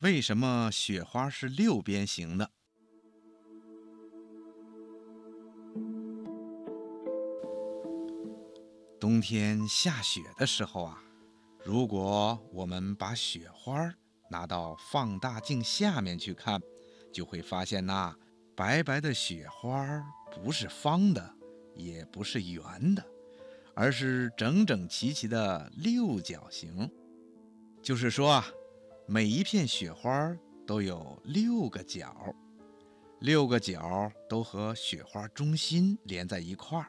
[0.00, 2.48] 为什么雪花是六边形的？
[9.00, 11.02] 冬天下雪的时候啊，
[11.64, 13.92] 如果我们把雪花
[14.30, 16.60] 拿到放大镜下面去看，
[17.12, 18.16] 就会发现那
[18.54, 19.84] 白白的雪花
[20.30, 21.34] 不是方的，
[21.74, 23.04] 也不是圆的，
[23.74, 26.88] 而是整整齐齐的六角形。
[27.82, 28.46] 就是说啊，
[29.10, 30.36] 每一片雪花
[30.66, 32.14] 都有六个角，
[33.20, 36.88] 六个角都和雪花中心连在一块儿。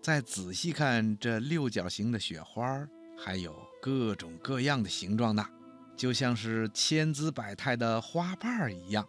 [0.00, 5.46] 再仔细看这六角形的雪花，还有各种各样的形状呢，
[5.94, 9.06] 就像是千姿百态的花瓣一样，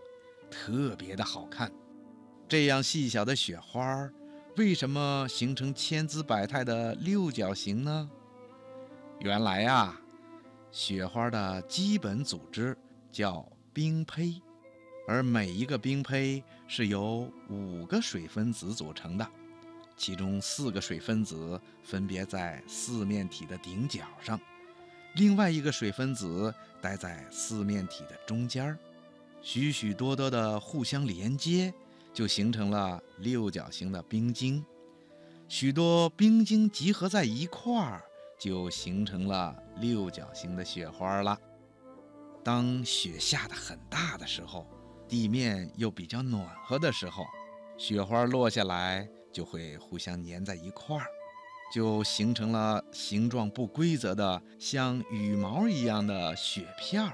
[0.49, 1.71] 特别的好看。
[2.49, 4.09] 这样细小的雪花，
[4.57, 8.11] 为什么形成千姿百态的六角形呢？
[9.21, 9.97] 原来呀。
[10.71, 12.77] 雪花的基本组织
[13.11, 14.41] 叫冰胚，
[15.05, 19.27] 而每一个冰胚是由五个水分子组成的，
[19.97, 24.39] 其中四个水分子分别在四面体的顶角上，
[25.15, 28.77] 另外一个水分子待在四面体的中间，
[29.41, 31.73] 许许多多的互相连接，
[32.13, 34.65] 就形成了六角形的冰晶。
[35.49, 38.01] 许多冰晶集合在一块儿。
[38.41, 41.37] 就形成了六角形的雪花了。
[42.43, 44.65] 当雪下的很大的时候，
[45.07, 47.25] 地面又比较暖和的时候，
[47.77, 51.05] 雪花落下来就会互相粘在一块儿，
[51.73, 57.13] 就形成了形状不规则的像羽毛一样的雪片儿。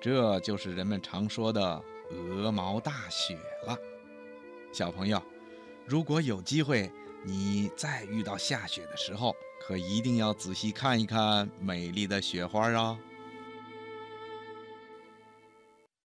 [0.00, 3.76] 这就是人们常说的鹅毛大雪了。
[4.72, 5.22] 小朋友，
[5.86, 6.90] 如果有机会，
[7.24, 12.98] 你再遇到下雪的时候，可一定要仔细看一看美丽的雪花啊。